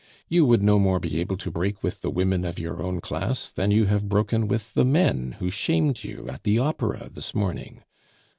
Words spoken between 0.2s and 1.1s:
You would no more